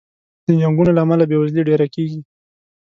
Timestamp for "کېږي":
1.95-2.19